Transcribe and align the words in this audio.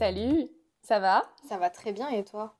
Salut, 0.00 0.48
ça 0.80 0.98
va? 0.98 1.30
Ça 1.46 1.58
va 1.58 1.68
très 1.68 1.92
bien 1.92 2.08
et 2.08 2.24
toi? 2.24 2.54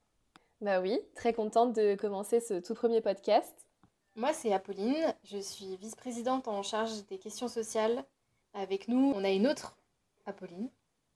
Bah 0.61 0.83
oui, 0.83 1.01
très 1.15 1.33
contente 1.33 1.73
de 1.73 1.95
commencer 1.95 2.39
ce 2.39 2.61
tout 2.61 2.75
premier 2.75 3.01
podcast. 3.01 3.67
Moi 4.15 4.35
c'est 4.35 4.53
Apolline, 4.53 5.15
je 5.25 5.39
suis 5.39 5.79
vice-présidente 5.79 6.49
en 6.49 6.63
charge 6.63 7.07
des 7.07 7.17
questions 7.17 7.49
sociales. 7.49 8.05
Avec 8.53 8.89
nous, 8.89 9.15
on 9.17 9.25
a 9.25 9.31
une 9.31 9.47
autre 9.47 9.79
Apolline. 10.27 10.69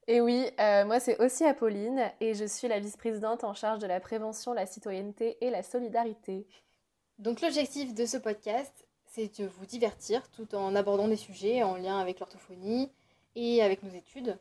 Et 0.07 0.23
oui, 0.23 0.47
euh, 0.61 0.87
moi 0.87 0.99
c'est 0.99 1.23
aussi 1.23 1.45
Apolline 1.45 2.11
et 2.21 2.33
je 2.33 2.47
suis 2.47 2.69
la 2.69 2.81
vice-présidente 2.81 3.45
en 3.45 3.53
charge 3.53 3.81
de 3.81 3.87
la 3.87 4.01
prévention, 4.01 4.55
la 4.55 4.65
citoyenneté 4.65 5.37
et 5.43 5.51
la 5.51 5.63
solidarité. 5.63 6.47
Donc 7.19 7.43
l'objectif 7.43 7.93
de 7.93 8.07
ce 8.07 8.17
podcast, 8.17 8.87
c'est 9.05 9.43
de 9.43 9.47
vous 9.47 9.67
divertir 9.67 10.27
tout 10.31 10.55
en 10.55 10.75
abordant 10.75 11.09
des 11.09 11.17
sujets 11.17 11.63
en 11.63 11.77
lien 11.77 11.99
avec 11.99 12.19
l'orthophonie 12.19 12.91
et 13.37 13.63
avec 13.63 13.83
nos 13.83 13.93
études. 13.93 14.39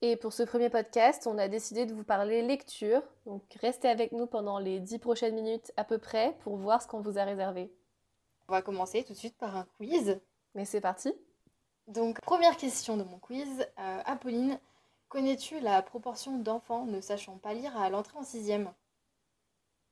Et 0.00 0.16
pour 0.16 0.32
ce 0.32 0.44
premier 0.44 0.70
podcast, 0.70 1.26
on 1.26 1.38
a 1.38 1.48
décidé 1.48 1.84
de 1.84 1.92
vous 1.92 2.04
parler 2.04 2.40
lecture. 2.42 3.02
Donc 3.26 3.42
restez 3.60 3.88
avec 3.88 4.12
nous 4.12 4.26
pendant 4.26 4.60
les 4.60 4.78
10 4.78 5.00
prochaines 5.00 5.34
minutes 5.34 5.72
à 5.76 5.82
peu 5.82 5.98
près 5.98 6.36
pour 6.40 6.56
voir 6.56 6.80
ce 6.80 6.86
qu'on 6.86 7.00
vous 7.00 7.18
a 7.18 7.24
réservé. 7.24 7.72
On 8.48 8.52
va 8.52 8.62
commencer 8.62 9.02
tout 9.02 9.12
de 9.12 9.18
suite 9.18 9.36
par 9.36 9.56
un 9.56 9.66
quiz. 9.76 10.20
Mais 10.54 10.64
c'est 10.64 10.80
parti. 10.80 11.12
Donc 11.88 12.20
première 12.20 12.56
question 12.56 12.96
de 12.96 13.02
mon 13.02 13.18
quiz. 13.18 13.66
Euh, 13.78 14.00
Apolline, 14.04 14.60
connais-tu 15.08 15.58
la 15.58 15.82
proportion 15.82 16.38
d'enfants 16.38 16.84
ne 16.84 17.00
sachant 17.00 17.36
pas 17.38 17.52
lire 17.52 17.76
à 17.76 17.90
l'entrée 17.90 18.18
en 18.18 18.22
sixième? 18.22 18.72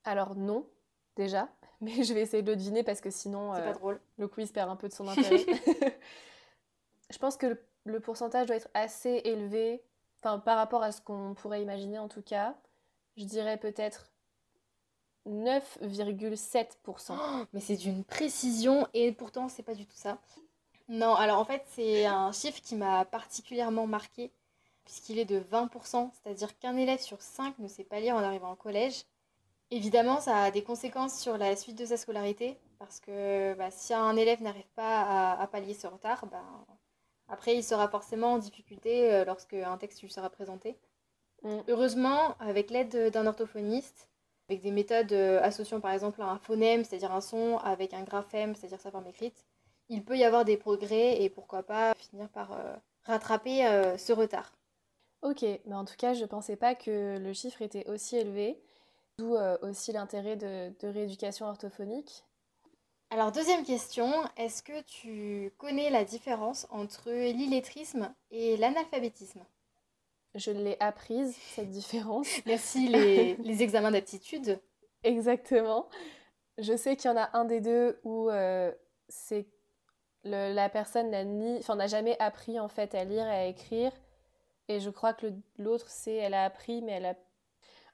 Alors 0.05 0.37
non, 0.37 0.69
déjà. 1.17 1.49
Mais 1.81 2.05
je 2.05 2.15
vais 2.15 2.21
essayer 2.23 2.45
de 2.45 2.53
le 2.53 2.57
deviner 2.57 2.85
parce 2.85 3.01
que 3.01 3.11
sinon 3.11 3.53
pas 3.53 3.73
drôle. 3.73 4.01
le 4.19 4.29
quiz 4.29 4.53
perd 4.53 4.71
un 4.71 4.77
peu 4.77 4.89
de 4.89 4.95
son 4.95 5.09
intérêt. 5.09 5.45
je 7.11 7.19
pense 7.19 7.37
que 7.37 7.47
le, 7.47 7.67
le 7.87 7.99
pourcentage 7.99 8.47
doit 8.47 8.57
être 8.57 8.71
assez 8.73 9.21
élevé 9.25 9.83
par 10.45 10.57
rapport 10.57 10.83
à 10.83 10.93
ce 10.93 11.01
qu'on 11.01 11.35
pourrait 11.35 11.63
imaginer 11.63 11.99
en 11.99 12.09
tout 12.09 12.23
cas, 12.23 12.55
je 13.17 13.25
dirais 13.25 13.57
peut-être 13.57 14.11
9,7%. 15.29 16.67
Oh, 17.11 17.45
mais 17.53 17.61
c'est 17.61 17.77
d'une 17.77 18.05
précision 18.05 18.87
et 18.95 19.13
pourtant 19.13 19.49
c'est 19.49 19.63
pas 19.63 19.75
du 19.75 19.87
tout 19.87 19.97
ça. 19.97 20.19
Non, 20.89 21.15
alors 21.15 21.39
en 21.39 21.45
fait 21.45 21.65
c'est 21.69 22.07
un 22.07 22.33
chiffre 22.33 22.61
qui 22.61 22.77
m'a 22.77 23.05
particulièrement 23.05 23.87
marqué 23.87 24.33
puisqu'il 24.85 25.19
est 25.19 25.25
de 25.25 25.41
20%, 25.41 26.11
c'est-à-dire 26.13 26.57
qu'un 26.59 26.77
élève 26.77 27.01
sur 27.01 27.21
5 27.21 27.59
ne 27.59 27.69
sait 27.69 27.85
pas 27.85 27.99
lire 28.01 28.15
en 28.15 28.23
arrivant 28.23 28.53
au 28.53 28.57
collège. 28.57 29.03
Évidemment, 29.73 30.21
ça 30.21 30.45
a 30.45 30.51
des 30.53 30.63
conséquences 30.63 31.19
sur 31.19 31.37
la 31.39 31.57
suite 31.57 31.77
de 31.77 31.87
sa 31.87 31.97
scolarité 31.97 32.57
parce 32.79 33.01
que 33.01 33.55
bah, 33.55 33.71
si 33.73 33.93
un 33.95 34.17
élève 34.17 34.43
n'arrive 34.43 34.69
pas 34.77 35.03
à, 35.03 35.43
à, 35.43 35.47
pallier 35.49 35.75
ce 35.75 35.89
retard, 35.89 36.27
bah, 36.27 36.45
après, 37.29 37.57
il 37.57 37.65
sera 37.65 37.89
forcément 37.89 38.35
en 38.35 38.39
difficulté 38.39 39.13
euh, 39.13 39.25
lorsque 39.25 39.55
un 39.55 39.77
texte 39.77 40.03
lui 40.03 40.11
sera 40.11 40.31
présenté. 40.31 40.77
Mm. 41.43 41.59
Heureusement, 41.69 42.37
avec 42.39 42.71
l'aide 42.71 43.11
d'un 43.13 43.27
orthophoniste, 43.27 44.09
avec 44.49 44.63
des 44.63 44.71
méthodes 44.71 45.13
euh, 45.13 45.41
associant 45.43 45.81
par 45.81 45.93
exemple 45.93 46.23
un 46.23 46.39
phonème, 46.39 46.85
c'est-à-dire 46.85 47.13
un 47.13 47.21
son, 47.21 47.59
avec 47.59 47.95
un 47.95 48.03
graphème, 48.03 48.55
c'est-à-dire 48.55 48.81
sa 48.81 48.91
forme 48.91 49.07
écrite, 49.07 49.45
il 49.89 50.05
peut 50.05 50.17
y 50.17 50.25
avoir 50.25 50.45
des 50.45 50.57
progrès 50.57 51.23
et 51.23 51.31
pourquoi 51.31 51.63
pas 51.63 51.95
finir 51.95 52.29
par 52.29 52.53
euh, 52.53 52.77
rattraper 53.05 53.67
euh, 53.67 53.97
ce 53.99 54.13
retard. 54.13 54.53
Ok, 55.23 55.43
mais 55.43 55.75
en 55.75 55.85
tout 55.85 55.97
cas, 55.97 56.15
je 56.15 56.23
ne 56.23 56.27
pensais 56.27 56.57
pas 56.57 56.75
que 56.75 57.19
le 57.19 57.33
chiffre 57.33 57.63
était 57.63 57.89
aussi 57.89 58.17
élevé, 58.17 58.61
d'où 59.19 59.35
euh, 59.35 59.57
aussi 59.63 59.93
l'intérêt 59.93 60.37
de, 60.37 60.73
de 60.81 60.89
rééducation 60.89 61.47
orthophonique. 61.47 62.25
Alors, 63.11 63.31
deuxième 63.31 63.65
question, 63.65 64.11
est-ce 64.37 64.63
que 64.63 64.83
tu 64.83 65.53
connais 65.59 65.91
la 65.91 66.05
différence 66.05 66.67
entre 66.71 67.11
l'illettrisme 67.11 68.13
et 68.31 68.57
l'analphabétisme? 68.57 69.45
Je 70.35 70.51
l'ai 70.51 70.77
apprise, 70.81 71.37
cette 71.55 71.71
différence. 71.71 72.29
Merci, 72.47 72.89
les, 72.89 73.37
les 73.37 73.63
examens 73.63 73.91
d'aptitude. 73.91 74.61
Exactement. 75.05 75.89
Je 76.59 76.77
sais 76.77 76.97
qu'il 76.97 77.11
y 77.11 77.15
en 77.15 77.17
a 77.17 77.31
un 77.33 77.45
des 77.45 77.61
deux 77.61 78.01
où 78.03 78.29
euh, 78.29 78.73
c'est 79.09 79.47
le, 80.25 80.53
la 80.53 80.69
personne 80.69 81.11
n'a 81.11 81.25
ni, 81.25 81.59
enfin 81.59 81.77
n'a 81.77 81.87
jamais 81.87 82.17
appris 82.19 82.59
en 82.59 82.69
fait 82.69 82.95
à 82.95 83.05
lire 83.05 83.27
et 83.27 83.31
à 83.31 83.47
écrire, 83.47 83.93
et 84.69 84.81
je 84.81 84.91
crois 84.91 85.15
que 85.15 85.27
l'autre 85.59 85.89
c'est 85.89 86.15
elle 86.15 86.35
a 86.35 86.45
appris 86.45 86.83
mais 86.83 86.93
elle 86.93 87.07
a 87.07 87.15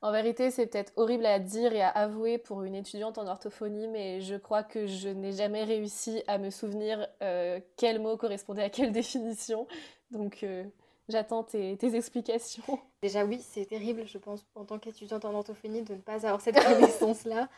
en 0.03 0.11
vérité, 0.11 0.51
c'est 0.51 0.67
peut-être 0.67 0.93
horrible 0.97 1.25
à 1.27 1.39
dire 1.39 1.73
et 1.73 1.81
à 1.81 1.89
avouer 1.89 2.37
pour 2.37 2.65
une 2.65 2.75
étudiante 2.75 3.19
en 3.19 3.27
orthophonie, 3.29 3.87
mais 3.87 4.21
je 4.21 4.35
crois 4.35 4.65
que 4.65 4.89
je 4.89 5.09
n'ai 5.09 5.31
jamais 5.31 5.63
réussi 5.63 6.25
à 6.27 6.39
me 6.39 6.51
souvenir 6.51 7.07
euh, 7.23 7.61
quel 7.77 8.01
mot 8.01 8.17
correspondait 8.17 8.65
à 8.65 8.69
quelle 8.69 8.91
définition. 9.03 9.69
Donc, 10.11 10.43
euh, 10.43 10.65
j'attends 11.09 11.45
tes, 11.45 11.77
tes, 11.77 11.95
explications. 11.95 12.81
Déjà, 13.03 13.25
oui, 13.25 13.41
c'est 13.49 13.67
terrible, 13.67 14.05
je 14.09 14.19
pense, 14.19 14.45
en 14.57 14.65
tant 14.65 14.81
qu'étudiante 14.81 15.25
en 15.25 15.35
orthophonie, 15.35 15.83
de 15.83 15.95
ne 15.95 16.01
pas 16.01 16.27
avoir 16.27 16.41
cette 16.41 16.61
connaissance-là. 16.61 17.49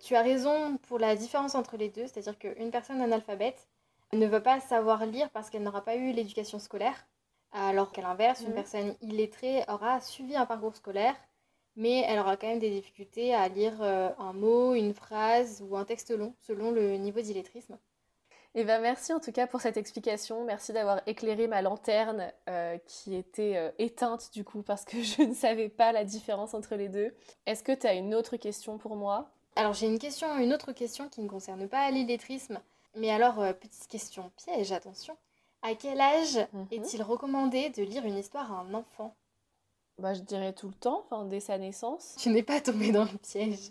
tu 0.00 0.16
as 0.16 0.22
raison 0.22 0.78
pour 0.88 0.98
la 0.98 1.14
différence 1.14 1.54
entre 1.54 1.76
les 1.76 1.88
deux, 1.88 2.08
c'est-à-dire 2.08 2.36
qu'une 2.36 2.72
personne 2.72 3.00
analphabète 3.00 3.68
ne 4.12 4.26
va 4.26 4.40
pas 4.40 4.58
savoir 4.58 5.06
lire 5.06 5.30
parce 5.30 5.50
qu'elle 5.50 5.62
n'aura 5.62 5.84
pas 5.84 5.94
eu 5.94 6.10
l'éducation 6.10 6.58
scolaire, 6.58 7.06
alors 7.52 7.92
qu'à 7.92 8.02
l'inverse, 8.02 8.40
mmh. 8.40 8.46
une 8.46 8.54
personne 8.54 8.96
illettrée 9.02 9.62
aura 9.68 10.00
suivi 10.00 10.34
un 10.34 10.46
parcours 10.46 10.74
scolaire 10.74 11.14
mais 11.76 12.04
elle 12.06 12.18
aura 12.18 12.36
quand 12.36 12.48
même 12.48 12.58
des 12.58 12.70
difficultés 12.70 13.34
à 13.34 13.48
lire 13.48 13.82
euh, 13.82 14.10
un 14.18 14.32
mot, 14.32 14.74
une 14.74 14.94
phrase 14.94 15.62
ou 15.68 15.76
un 15.76 15.84
texte 15.84 16.10
long, 16.10 16.34
selon 16.40 16.70
le 16.70 16.96
niveau 16.96 17.20
d'illettrisme. 17.20 17.78
Eh 18.54 18.64
ben 18.64 18.82
merci 18.82 19.14
en 19.14 19.20
tout 19.20 19.32
cas 19.32 19.46
pour 19.46 19.62
cette 19.62 19.78
explication. 19.78 20.44
Merci 20.44 20.74
d'avoir 20.74 21.00
éclairé 21.06 21.46
ma 21.46 21.62
lanterne 21.62 22.30
euh, 22.50 22.76
qui 22.86 23.14
était 23.14 23.56
euh, 23.56 23.70
éteinte 23.78 24.30
du 24.34 24.44
coup 24.44 24.62
parce 24.62 24.84
que 24.84 25.02
je 25.02 25.22
ne 25.22 25.34
savais 25.34 25.70
pas 25.70 25.92
la 25.92 26.04
différence 26.04 26.52
entre 26.52 26.74
les 26.74 26.88
deux. 26.88 27.14
Est-ce 27.46 27.62
que 27.62 27.72
tu 27.72 27.86
as 27.86 27.94
une 27.94 28.14
autre 28.14 28.36
question 28.36 28.76
pour 28.76 28.94
moi? 28.94 29.30
Alors 29.56 29.72
j'ai 29.72 29.86
une 29.86 29.98
question, 29.98 30.36
une 30.38 30.52
autre 30.52 30.72
question 30.72 31.08
qui 31.08 31.22
ne 31.22 31.28
concerne 31.28 31.66
pas 31.66 31.90
l'illettrisme. 31.90 32.60
Mais 32.94 33.10
alors, 33.10 33.40
euh, 33.40 33.52
petite 33.52 33.88
question 33.88 34.30
piège, 34.36 34.72
attention. 34.72 35.16
À 35.62 35.74
quel 35.74 36.00
âge 36.00 36.36
mm 36.52 36.62
-hmm. 36.62 36.66
est-il 36.72 37.02
recommandé 37.02 37.70
de 37.70 37.82
lire 37.82 38.04
une 38.04 38.18
histoire 38.18 38.52
à 38.52 38.56
un 38.60 38.74
enfant? 38.74 39.14
Bah, 39.98 40.14
je 40.14 40.20
dirais 40.20 40.52
tout 40.52 40.68
le 40.68 40.74
temps, 40.74 41.04
enfin, 41.04 41.24
dès 41.24 41.40
sa 41.40 41.58
naissance. 41.58 42.16
Tu 42.18 42.30
n'es 42.30 42.42
pas 42.42 42.60
tombée 42.60 42.92
dans 42.92 43.04
le 43.04 43.18
piège. 43.18 43.70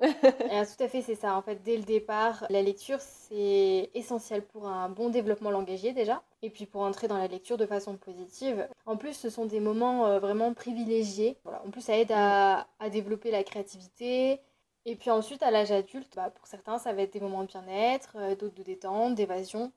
Alors, 0.00 0.66
tout 0.76 0.82
à 0.82 0.88
fait, 0.88 1.02
c'est 1.02 1.14
ça. 1.14 1.36
En 1.36 1.42
fait, 1.42 1.62
dès 1.62 1.76
le 1.76 1.84
départ, 1.84 2.44
la 2.50 2.62
lecture, 2.62 3.00
c'est 3.00 3.90
essentiel 3.94 4.44
pour 4.44 4.66
un 4.68 4.88
bon 4.88 5.08
développement 5.08 5.50
langagier 5.50 5.92
déjà, 5.92 6.22
et 6.42 6.50
puis 6.50 6.66
pour 6.66 6.82
entrer 6.82 7.08
dans 7.08 7.18
la 7.18 7.28
lecture 7.28 7.56
de 7.56 7.66
façon 7.66 7.96
positive. 7.96 8.68
En 8.86 8.96
plus, 8.96 9.14
ce 9.14 9.30
sont 9.30 9.46
des 9.46 9.60
moments 9.60 10.06
euh, 10.06 10.18
vraiment 10.18 10.52
privilégiés. 10.52 11.38
Voilà. 11.44 11.62
En 11.64 11.70
plus, 11.70 11.80
ça 11.80 11.96
aide 11.96 12.12
à, 12.12 12.66
à 12.80 12.90
développer 12.90 13.30
la 13.30 13.44
créativité. 13.44 14.40
Et 14.86 14.96
puis 14.96 15.10
ensuite, 15.10 15.42
à 15.42 15.50
l'âge 15.50 15.72
adulte, 15.72 16.12
bah, 16.16 16.30
pour 16.30 16.46
certains, 16.46 16.78
ça 16.78 16.92
va 16.92 17.02
être 17.02 17.12
des 17.12 17.20
moments 17.20 17.42
de 17.42 17.48
bien-être, 17.48 18.16
euh, 18.16 18.34
d'autres 18.36 18.54
de 18.54 18.62
détente, 18.62 19.14
d'évasion. 19.14 19.72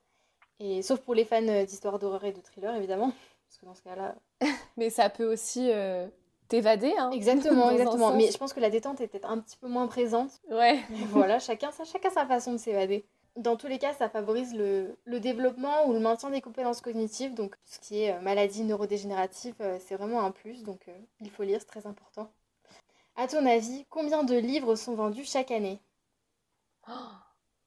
Et 0.60 0.82
sauf 0.82 1.00
pour 1.02 1.14
les 1.14 1.24
fans 1.24 1.64
d'histoires 1.66 2.00
d'horreur 2.00 2.26
et 2.26 2.32
de 2.34 2.42
thriller, 2.42 2.76
évidemment. 2.76 3.14
Parce 3.48 3.58
que 3.60 3.66
dans 3.66 3.76
ce 3.76 3.82
cas-là. 3.82 4.16
Mais 4.78 4.90
ça 4.90 5.10
peut 5.10 5.32
aussi 5.32 5.72
euh, 5.72 6.08
t'évader. 6.48 6.94
Hein, 6.98 7.12
exactement, 7.12 7.70
exactement. 7.72 8.14
Mais 8.14 8.32
je 8.32 8.38
pense 8.38 8.54
que 8.54 8.60
la 8.60 8.70
détente 8.70 9.02
est 9.02 9.08
peut-être 9.08 9.30
un 9.30 9.40
petit 9.40 9.58
peu 9.58 9.68
moins 9.68 9.88
présente. 9.88 10.42
Ouais. 10.50 10.80
Mais 10.90 11.06
voilà, 11.10 11.40
chacun, 11.40 11.72
ça, 11.72 11.84
chacun 11.84 12.10
sa 12.10 12.26
façon 12.26 12.54
de 12.54 12.58
s'évader. 12.58 13.06
Dans 13.36 13.56
tous 13.56 13.68
les 13.68 13.78
cas, 13.78 13.94
ça 13.94 14.10
favorise 14.10 14.56
le, 14.56 14.98
le, 15.06 15.20
développement 15.20 15.88
ou 15.88 15.94
le 15.94 16.00
maintien 16.00 16.32
des 16.32 16.42
compétences 16.42 16.82
cognitives. 16.82 17.36
Donc, 17.36 17.52
tout 17.52 17.74
ce 17.74 17.80
qui 17.80 18.02
est 18.02 18.16
euh, 18.16 18.22
maladie 18.22 18.64
neurodégénérative, 18.64 19.54
euh, 19.62 19.78
c'est 19.80 19.96
vraiment 19.96 20.22
un 20.22 20.32
plus. 20.32 20.64
Donc, 20.64 20.82
euh, 20.88 20.98
il 21.22 21.30
faut 21.30 21.44
lire, 21.44 21.60
c'est 21.60 21.68
très 21.68 21.86
important. 21.86 22.32
À 23.16 23.28
ton 23.28 23.46
avis, 23.46 23.86
combien 23.90 24.24
de 24.24 24.36
livres 24.36 24.76
sont 24.76 24.96
vendus 24.96 25.26
chaque 25.26 25.52
année? 25.52 25.80
Oh, 26.90 26.92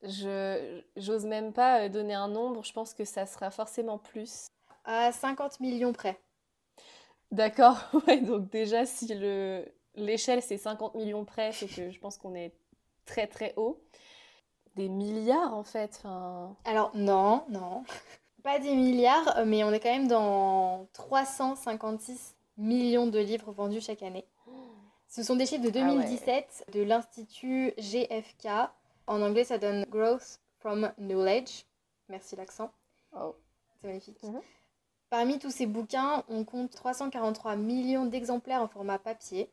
Je 0.02 0.80
j'ose 0.96 1.26
même 1.26 1.52
pas 1.52 1.88
donner 1.88 2.14
un 2.14 2.28
nombre. 2.28 2.64
Je 2.64 2.72
pense 2.72 2.92
que 2.92 3.04
ça 3.04 3.26
sera 3.26 3.52
forcément 3.52 3.98
plus 3.98 4.48
à 4.84 5.12
50 5.12 5.60
millions 5.60 5.92
près. 5.92 6.20
D'accord, 7.30 7.78
ouais, 8.06 8.20
donc 8.20 8.50
déjà 8.50 8.86
si 8.86 9.06
le 9.14 9.64
l'échelle 9.94 10.42
c'est 10.42 10.56
50 10.56 10.94
millions 10.94 11.24
près, 11.24 11.52
c'est 11.52 11.66
que 11.66 11.90
je 11.90 11.98
pense 11.98 12.16
qu'on 12.16 12.34
est 12.34 12.52
très 13.06 13.26
très 13.26 13.54
haut. 13.56 13.80
Des 14.76 14.88
milliards 14.88 15.54
en 15.54 15.64
fait. 15.64 16.02
Alors 16.64 16.90
non, 16.94 17.44
non, 17.48 17.84
pas 18.42 18.58
des 18.58 18.74
milliards, 18.74 19.44
mais 19.46 19.64
on 19.64 19.72
est 19.72 19.80
quand 19.80 19.92
même 19.92 20.08
dans 20.08 20.88
356 20.92 22.36
millions 22.56 23.06
de 23.06 23.18
livres 23.18 23.52
vendus 23.52 23.80
chaque 23.80 24.02
année. 24.02 24.26
Ce 25.08 25.24
sont 25.24 25.34
des 25.34 25.46
chiffres 25.46 25.64
de 25.64 25.70
2017 25.70 26.24
ah 26.28 26.62
ouais. 26.72 26.78
de 26.78 26.86
l'Institut 26.86 27.72
GFK. 27.78 28.46
En 29.08 29.22
anglais, 29.22 29.42
ça 29.42 29.58
donne 29.58 29.84
Growth 29.90 30.38
from 30.60 30.92
Knowledge. 30.98 31.64
Merci 32.08 32.36
l'accent. 32.36 32.70
Oh. 33.12 33.34
C'est 33.80 33.88
magnifique. 33.88 34.22
Mm 34.22 34.36
-hmm. 34.36 34.42
Parmi 35.10 35.40
tous 35.40 35.50
ces 35.50 35.66
bouquins, 35.66 36.22
on 36.28 36.44
compte 36.44 36.70
343 36.70 37.56
millions 37.56 38.06
d'exemplaires 38.06 38.62
en 38.62 38.68
format 38.68 39.00
papier, 39.00 39.50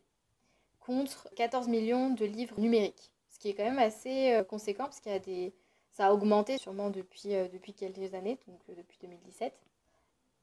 contre 0.79 1.27
14 1.35 1.67
millions 1.67 2.11
de 2.11 2.25
livres 2.25 2.59
numériques. 2.59 3.11
Ce 3.31 3.39
qui 3.39 3.49
est 3.49 3.55
quand 3.55 3.63
même 3.63 3.79
assez 3.79 4.33
euh, 4.33 4.43
conséquent, 4.43 4.83
parce 4.83 4.99
qu'il 4.99 5.11
y 5.11 5.15
a 5.15 5.19
des... 5.19 5.55
ça 5.93 6.07
a 6.07 6.13
augmenté 6.13 6.59
sûrement 6.59 6.91
depuis, 6.91 7.33
euh, 7.33 7.47
quelques 7.75 8.13
années, 8.13 8.37
donc 8.47 8.59
euh, 8.69 8.75
depuis 8.75 8.99
2017. 9.01 9.51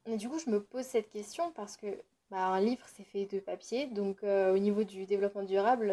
Et 0.07 0.17
du 0.17 0.27
coup, 0.27 0.37
je 0.37 0.49
me 0.49 0.61
pose 0.61 0.83
cette 0.83 1.09
question 1.09 1.49
parce 1.51 1.77
que 1.77 1.87
bah, 2.29 2.47
un 2.47 2.59
livre, 2.59 2.85
c'est 2.93 3.05
fait 3.05 3.25
de 3.25 3.39
papier. 3.39 3.87
Donc, 3.87 4.21
au 4.23 4.57
niveau 4.57 4.83
du 4.83 5.05
développement 5.05 5.43
durable, 5.43 5.87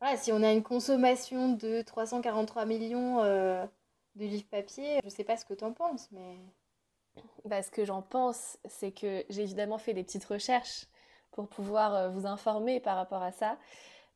voilà, 0.00 0.16
si 0.16 0.32
on 0.32 0.42
a 0.42 0.52
une 0.52 0.62
consommation 0.62 1.52
de 1.52 1.82
343 1.82 2.66
millions 2.66 3.22
de 3.22 3.68
livres 4.16 4.48
papier, 4.50 4.98
je 5.02 5.08
sais 5.08 5.24
pas 5.24 5.36
ce 5.36 5.44
que 5.44 5.54
tu 5.54 5.64
en 5.64 5.72
penses, 5.72 6.08
mais... 6.12 6.36
Bah, 7.44 7.62
ce 7.62 7.70
que 7.70 7.84
j'en 7.84 8.02
pense, 8.02 8.58
c'est 8.66 8.92
que 8.92 9.24
j'ai 9.28 9.42
évidemment 9.42 9.78
fait 9.78 9.94
des 9.94 10.04
petites 10.04 10.24
recherches 10.24 10.86
pour 11.32 11.48
pouvoir 11.48 12.10
vous 12.10 12.26
informer 12.26 12.80
par 12.80 12.96
rapport 12.96 13.22
à 13.22 13.32
ça. 13.32 13.56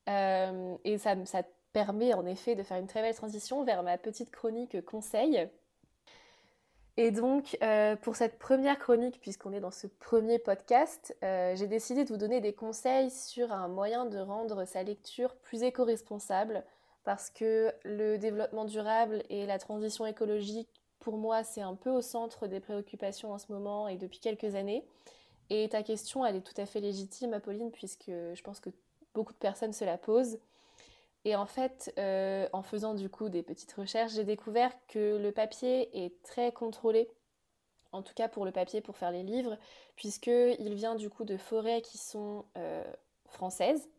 et 0.07 0.99
ça, 0.99 1.43
permet 1.73 2.15
en 2.15 2.25
effet 2.25 2.55
de 2.55 2.63
faire 2.63 2.79
une 2.79 2.87
très 2.87 3.03
belle 3.03 3.17
transition 3.17 3.65
vers 3.65 3.83
ma 3.83 3.99
petite 3.99 4.31
chronique 4.31 4.83
conseil. 4.85 5.49
Et 6.97 7.11
donc, 7.11 7.59
euh, 7.63 7.97
pour 7.97 8.15
cette 8.15 8.39
première 8.39 8.79
chronique, 8.79 9.21
puisqu'on 9.21 9.53
est 9.53 9.61
dans 9.61 9.73
ce 9.73 9.89
premier 9.89 10.39
podcast, 10.39 11.17
euh, 11.25 11.57
j'ai 11.57 11.67
décidé 11.67 12.05
de 12.05 12.09
vous 12.09 12.17
donner 12.17 12.41
des 12.41 12.53
conseils 12.53 13.11
sur 13.11 13.53
un 13.53 13.67
moyen 13.67 14.07
de 14.07 14.19
rendre 14.21 14.65
sa 14.65 14.85
lecture 14.85 15.35
plus 15.35 15.65
éco-responsable, 15.65 16.65
parce 17.03 17.31
que 17.31 17.75
le 17.83 18.17
développement 18.17 18.65
durable 18.65 19.25
et 19.29 19.45
la 19.45 19.59
transition 19.59 20.07
écologique, 20.07 20.84
pour 21.05 21.19
moi, 21.19 21.45
c'est 21.45 21.61
un 21.61 21.75
peu 21.75 21.91
au 21.91 22.01
centre 22.01 22.47
des 22.47 22.61
préoccupations 22.61 23.31
en 23.35 23.39
ce 23.39 23.53
moment 23.53 23.89
et 23.89 23.99
depuis 23.99 24.21
quelques 24.21 24.55
années. 24.55 24.87
Et 25.51 25.69
ta 25.69 25.83
question, 25.83 26.25
elle 26.25 26.37
est 26.37 26.41
tout 26.41 26.59
à 26.59 26.65
fait 26.65 26.81
légitime, 26.81 27.35
Apolline, 27.35 27.71
puisque 27.71 28.07
je 28.09 28.43
pense 28.43 28.59
que 28.59 28.71
beaucoup 29.13 29.35
de 29.35 29.39
personnes 29.39 29.75
se 29.75 29.85
la 29.85 29.99
posent. 29.99 30.39
Et 31.27 31.37
en 31.37 31.45
fait, 31.45 31.93
euh, 31.99 32.49
en 32.55 32.63
faisant 32.63 32.95
du 32.95 33.11
coup 33.11 33.29
des 33.29 33.43
petites 33.43 33.75
recherches, 33.75 34.13
j'ai 34.13 34.25
découvert 34.25 34.73
que 34.89 35.19
le 35.19 35.31
papier 35.31 36.05
est 36.05 36.23
très 36.23 36.53
contrôlé, 36.53 37.11
en 37.93 38.03
tout 38.03 38.15
cas 38.15 38.29
pour 38.29 38.47
le 38.47 38.51
papier 38.51 38.81
pour 38.81 38.97
faire 38.97 39.11
les 39.11 39.23
livres, 39.23 39.59
puisqu'il 39.97 40.75
vient 40.75 40.95
du 40.95 41.11
coup 41.11 41.25
de 41.25 41.37
forêts 41.37 41.83
qui 41.83 41.99
sont 41.99 42.47
euh, 42.57 42.83
françaises. 43.27 43.91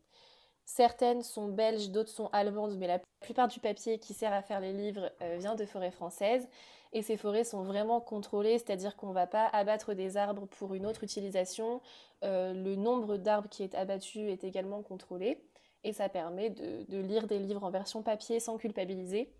Certaines 0.64 1.22
sont 1.22 1.46
belges, 1.46 1.90
d'autres 1.90 2.10
sont 2.10 2.30
allemandes, 2.32 2.76
mais 2.76 2.88
la 2.88 3.00
plupart 3.20 3.46
du 3.46 3.60
papier 3.60 4.00
qui 4.00 4.12
sert 4.12 4.32
à 4.32 4.42
faire 4.42 4.58
les 4.58 4.72
livres 4.72 5.12
euh, 5.22 5.36
vient 5.38 5.54
de 5.54 5.64
forêts 5.64 5.92
françaises. 5.92 6.48
Et 6.96 7.02
ces 7.02 7.18
forêts 7.18 7.44
sont 7.44 7.62
vraiment 7.62 8.00
contrôlées, 8.00 8.56
c'est-à-dire 8.56 8.96
qu'on 8.96 9.08
ne 9.08 9.12
va 9.12 9.26
pas 9.26 9.48
abattre 9.48 9.92
des 9.92 10.16
arbres 10.16 10.46
pour 10.46 10.72
une 10.74 10.86
autre 10.86 11.04
utilisation. 11.04 11.82
le 12.22 12.74
nombre 12.74 13.18
d'arbres 13.18 13.50
qui 13.50 13.62
est 13.62 13.74
abattu 13.74 14.30
est 14.30 14.44
également 14.44 14.82
contrôlé 14.82 15.42
et 15.86 15.92
ça 15.92 16.08
permet 16.08 16.50
de, 16.50 16.98
lire 16.98 17.28
des 17.28 17.38
livres 17.38 17.62
en 17.62 17.70
version 17.70 18.02
papier 18.02 18.40
sans 18.40 18.58
culpabiliser. 18.58 19.30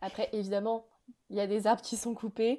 Après, 0.00 0.28
évidemment, 0.32 0.86
il 1.30 1.36
y 1.36 1.40
a 1.40 1.46
des 1.46 1.68
arbres 1.68 1.82
qui 1.82 1.96
sont 1.96 2.14
coupés. 2.14 2.58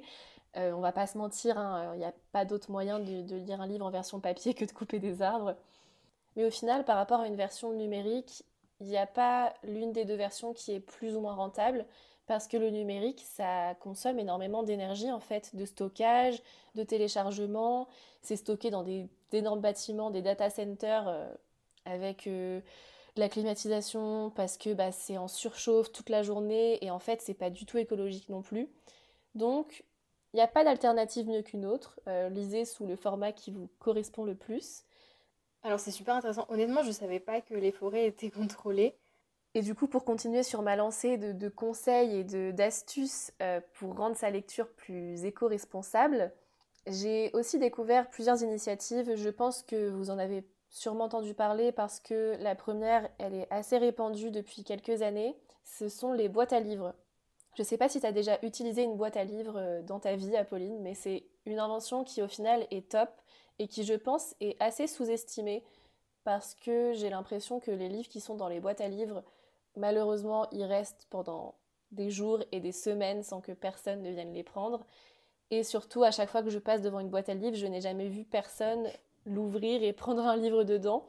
Euh, 0.56 0.72
on 0.72 0.80
va 0.80 0.92
pas 0.92 1.06
se 1.06 1.18
mentir, 1.18 1.58
hein, 1.58 1.92
il 1.94 1.98
n'y 1.98 2.04
a 2.06 2.14
pas 2.32 2.46
d'autre 2.46 2.70
moyen 2.70 2.98
de, 2.98 3.36
lire 3.36 3.60
un 3.60 3.66
livre 3.66 3.84
en 3.84 3.90
version 3.90 4.20
papier 4.20 4.54
que 4.54 4.64
de 4.64 4.72
couper 4.72 5.00
des 5.00 5.20
arbres. 5.20 5.54
Mais 6.34 6.46
au 6.46 6.50
final, 6.50 6.86
par 6.86 6.96
rapport 6.96 7.20
à 7.20 7.26
une 7.26 7.36
version 7.36 7.74
numérique, 7.74 8.42
il 8.80 8.86
n'y 8.86 8.96
a 8.96 9.06
pas 9.06 9.52
l'une 9.64 9.92
des 9.92 10.06
deux 10.06 10.16
versions 10.16 10.54
qui 10.54 10.72
est 10.72 10.80
plus 10.80 11.14
ou 11.14 11.20
moins 11.20 11.34
rentable 11.34 11.84
parce 12.26 12.48
que 12.48 12.56
le 12.56 12.70
numérique, 12.70 13.24
ça 13.24 13.74
consomme 13.80 14.18
énormément 14.18 14.62
d'énergie 14.62 15.10
en 15.10 15.20
fait, 15.20 15.54
de 15.54 15.64
stockage, 15.64 16.42
de 16.74 16.82
téléchargement. 16.82 17.88
C'est 18.22 18.36
stocké 18.36 18.70
dans 18.70 18.82
des 18.82 19.08
énormes 19.32 19.60
bâtiments, 19.60 20.10
des 20.10 20.22
data 20.22 20.50
centers 20.50 21.08
euh, 21.08 21.28
avec 21.84 22.26
euh, 22.26 22.60
la 23.16 23.28
climatisation 23.28 24.30
parce 24.30 24.58
que 24.58 24.74
bah, 24.74 24.92
c'est 24.92 25.16
en 25.18 25.28
surchauffe 25.28 25.92
toute 25.92 26.10
la 26.10 26.22
journée 26.22 26.84
et 26.84 26.90
en 26.90 26.98
fait 26.98 27.22
c'est 27.22 27.34
pas 27.34 27.50
du 27.50 27.64
tout 27.64 27.78
écologique 27.78 28.28
non 28.28 28.42
plus. 28.42 28.68
Donc 29.34 29.84
il 30.32 30.36
n'y 30.36 30.42
a 30.42 30.48
pas 30.48 30.64
d'alternative 30.64 31.28
mieux 31.28 31.42
qu'une 31.42 31.64
autre. 31.64 32.00
Euh, 32.08 32.28
lisez 32.28 32.64
sous 32.64 32.86
le 32.86 32.96
format 32.96 33.32
qui 33.32 33.50
vous 33.52 33.68
correspond 33.78 34.24
le 34.24 34.34
plus. 34.34 34.82
Alors 35.62 35.80
c'est 35.80 35.90
super 35.90 36.14
intéressant. 36.14 36.46
Honnêtement, 36.48 36.82
je 36.82 36.90
savais 36.90 37.20
pas 37.20 37.40
que 37.40 37.54
les 37.54 37.72
forêts 37.72 38.06
étaient 38.06 38.30
contrôlées. 38.32 38.96
Et 39.56 39.62
du 39.62 39.74
coup, 39.74 39.86
pour 39.86 40.04
continuer 40.04 40.42
sur 40.42 40.60
ma 40.60 40.76
lancée 40.76 41.16
de, 41.16 41.48
conseils 41.48 42.18
et 42.18 42.52
d'astuces 42.52 43.32
euh, 43.40 43.58
pour 43.72 43.96
rendre 43.96 44.14
sa 44.14 44.28
lecture 44.28 44.68
plus 44.68 45.24
éco-responsable, 45.24 46.30
j'ai 46.86 47.30
aussi 47.32 47.58
découvert 47.58 48.10
plusieurs 48.10 48.42
initiatives. 48.42 49.16
Je 49.16 49.30
pense 49.30 49.62
que 49.62 49.88
vous 49.88 50.10
en 50.10 50.18
avez 50.18 50.44
sûrement 50.68 51.04
entendu 51.04 51.32
parler 51.32 51.72
parce 51.72 52.00
que 52.00 52.36
la 52.38 52.54
première, 52.54 53.08
elle 53.16 53.32
est 53.32 53.46
assez 53.50 53.78
répandue 53.78 54.30
depuis 54.30 54.62
quelques 54.62 55.00
années. 55.00 55.34
Ce 55.64 55.88
sont 55.88 56.12
les 56.12 56.28
boîtes 56.28 56.52
à 56.52 56.60
livres. 56.60 56.94
Je 57.54 57.62
ne 57.62 57.66
sais 57.66 57.78
pas 57.78 57.88
si 57.88 57.98
tu 57.98 58.06
as 58.06 58.12
déjà 58.12 58.38
utilisé 58.42 58.82
une 58.82 58.98
boîte 58.98 59.16
à 59.16 59.24
livres 59.24 59.56
euh, 59.56 59.80
dans 59.80 60.00
ta 60.00 60.16
vie, 60.16 60.36
Apolline, 60.36 60.82
mais 60.82 60.92
c'est 60.92 61.24
une 61.46 61.60
invention 61.60 62.04
qui 62.04 62.20
au 62.20 62.28
final 62.28 62.66
est 62.70 62.90
top 62.90 63.08
et 63.58 63.68
qui, 63.68 63.84
je 63.84 63.94
pense, 63.94 64.34
est 64.40 64.60
assez 64.60 64.86
sous-estimée 64.86 65.64
parce 66.24 66.54
que 66.56 66.92
j'ai 66.92 67.08
l'impression 67.08 67.58
que 67.58 67.70
les 67.70 67.88
livres 67.88 68.08
qui 68.10 68.20
sont 68.20 68.34
dans 68.34 68.48
les 68.48 68.60
boîtes 68.60 68.82
à 68.82 68.88
livres, 68.88 69.24
malheureusement, 69.76 70.48
ils 70.52 70.64
restent 70.64 71.06
pendant 71.10 71.54
des 71.92 72.10
jours 72.10 72.40
et 72.52 72.60
des 72.60 72.72
semaines 72.72 73.22
sans 73.22 73.40
que 73.40 73.52
personne 73.52 74.02
ne 74.02 74.10
vienne 74.10 74.32
les 74.32 74.42
prendre. 74.42 74.84
Et 75.50 75.62
surtout, 75.62 76.02
à 76.02 76.10
chaque 76.10 76.30
fois 76.30 76.42
que 76.42 76.50
je 76.50 76.58
passe 76.58 76.82
devant 76.82 77.00
une 77.00 77.08
boîte 77.08 77.28
à 77.28 77.34
livres, 77.34 77.56
je 77.56 77.66
n'ai 77.66 77.80
jamais 77.80 78.08
vu 78.08 78.24
personne 78.24 78.88
l'ouvrir 79.24 79.82
et 79.82 79.92
prendre 79.92 80.22
un 80.22 80.36
livre 80.36 80.64
dedans. 80.64 81.06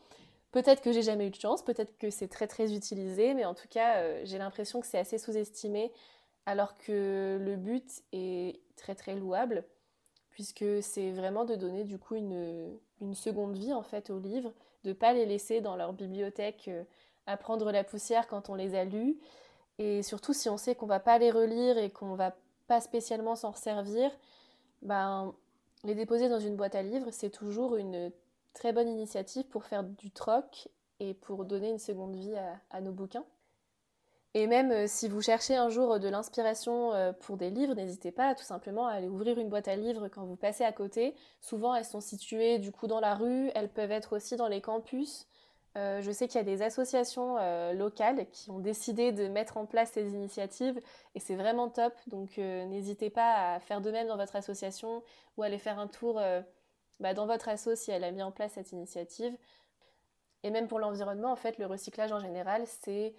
Peut-être 0.51 0.81
que 0.81 0.91
j'ai 0.91 1.01
jamais 1.01 1.27
eu 1.27 1.29
de 1.29 1.35
chance, 1.35 1.63
peut-être 1.63 1.97
que 1.97 2.09
c'est 2.09 2.27
très 2.27 2.47
très 2.47 2.73
utilisé, 2.73 3.33
mais 3.33 3.45
en 3.45 3.53
tout 3.53 3.67
cas, 3.69 3.97
euh, 3.97 4.21
j'ai 4.23 4.37
l'impression 4.37 4.79
que 4.79 4.87
c'est 4.87 4.97
assez 4.97 5.17
sous-estimé, 5.17 5.91
alors 6.45 6.77
que 6.77 7.37
le 7.41 7.55
but 7.57 8.03
est 8.13 8.61
très 8.77 8.95
très 8.95 9.13
louable, 9.15 9.65
puisque 10.29 10.65
c'est 10.81 11.11
vraiment 11.11 11.43
de 11.45 11.55
donner 11.55 11.83
du 11.83 11.99
coup 11.99 12.15
une, 12.15 12.79
seconde 13.13 13.57
vie 13.57 13.73
en 13.73 13.83
fait 13.83 14.09
aux 14.09 14.19
livres, 14.19 14.53
de 14.83 14.93
pas 14.93 15.13
les 15.13 15.25
laisser 15.25 15.59
dans 15.59 15.75
leur 15.75 15.93
bibliothèque 15.93 16.69
euh, 16.69 16.83
à 17.27 17.37
prendre 17.37 17.71
la 17.71 17.83
poussière 17.83 18.27
quand 18.27 18.49
on 18.49 18.55
les 18.55 18.75
a 18.75 18.83
lus, 18.83 19.17
et 19.79 20.01
surtout 20.01 20.33
si 20.33 20.49
on 20.49 20.57
sait 20.57 20.75
qu'on 20.75 20.87
va 20.87 20.99
pas 20.99 21.19
les 21.19 21.29
relire 21.29 21.77
et 21.77 21.91
qu'on 21.91 22.15
va 22.15 22.35
pas 22.67 22.81
spécialement 22.81 23.35
s'en 23.35 23.53
servir, 23.53 24.11
ben 24.81 25.33
les 25.83 25.95
déposer 25.95 26.29
dans 26.29 26.39
une 26.39 26.55
boîte 26.55 26.75
à 26.75 26.81
livres, 26.81 27.09
c'est 27.11 27.29
toujours 27.29 27.75
une 27.75 28.11
très 28.53 28.73
bonne 28.73 28.89
initiative 28.89 29.45
pour 29.45 29.65
faire 29.65 29.83
du 29.83 30.11
troc 30.11 30.67
et 30.99 31.13
pour 31.13 31.45
donner 31.45 31.69
une 31.69 31.79
seconde 31.79 32.15
vie 32.15 32.35
à, 32.71 32.81
nos 32.81 32.91
bouquins. 32.91 33.25
Et 34.33 34.47
même 34.47 34.71
euh, 34.71 34.85
si 34.87 35.07
vous 35.07 35.21
cherchez 35.21 35.55
un 35.55 35.69
jour 35.69 35.99
de 35.99 36.09
l'inspiration 36.09 36.93
euh, 36.93 37.11
pour 37.13 37.37
des 37.37 37.49
livres, 37.49 37.75
n'hésitez 37.75 38.11
pas 38.11 38.35
tout 38.35 38.43
simplement 38.43 38.87
à 38.87 38.93
aller 38.93 39.07
ouvrir 39.07 39.39
une 39.39 39.49
boîte 39.49 39.67
à 39.67 39.75
livres 39.75 40.09
quand 40.09 40.25
vous 40.25 40.35
passez 40.35 40.63
à 40.63 40.71
côté. 40.71 41.15
Souvent, 41.39 41.73
elles 41.73 41.85
sont 41.85 42.01
situées 42.01 42.59
du 42.59 42.71
coup 42.71 42.87
dans 42.87 42.99
la 42.99 43.15
rue, 43.15 43.49
elles 43.55 43.69
peuvent 43.69 43.91
être 43.91 44.15
aussi 44.15 44.35
dans 44.35 44.47
les 44.47 44.61
campus. 44.61 45.27
Euh, 45.77 46.01
je 46.01 46.11
sais 46.11 46.27
qu'il 46.27 46.37
y 46.37 46.41
a 46.41 46.43
des 46.43 46.63
associations 46.63 47.37
euh, 47.37 47.73
locales 47.73 48.27
qui 48.31 48.49
ont 48.49 48.59
décidé 48.59 49.11
de 49.11 49.27
mettre 49.27 49.57
en 49.57 49.67
place 49.67 49.91
ces 49.91 50.09
initiatives 50.09 50.81
et 51.13 51.19
c'est 51.19 51.35
vraiment 51.35 51.69
top. 51.69 51.93
Donc 52.07 52.39
euh, 52.39 52.65
n'hésitez 52.65 53.11
pas 53.11 53.53
à 53.53 53.59
faire 53.59 53.81
de 53.81 53.91
même 53.91 54.07
dans 54.07 54.17
votre 54.17 54.35
association 54.35 55.03
ou 55.37 55.43
à 55.43 55.47
aller 55.47 55.59
faire 55.59 55.77
un 55.77 55.87
tour 55.87 56.19
bah, 56.99 57.13
dans 57.13 57.27
votre 57.27 57.47
asso 57.47 57.75
si 57.75 57.91
elle 57.91 58.03
a 58.03 58.11
mis 58.11 58.23
en 58.23 58.31
place 58.31 58.53
cette 58.53 58.71
initiative. 58.71 59.37
Et 60.43 60.49
même 60.49 60.67
pour 60.67 60.79
l'environnement, 60.79 61.31
en 61.31 61.35
fait, 61.35 61.57
le 61.59 61.65
recyclage 61.67 62.11
en 62.11 62.19
général, 62.19 62.63
c'est 62.65 63.13